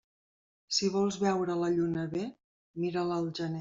Si 0.77 0.89
vols 0.95 1.19
veure 1.25 1.59
la 1.61 1.71
Lluna 1.77 2.09
bé, 2.17 2.27
mira-la 2.87 3.25
al 3.25 3.35
gener. 3.43 3.59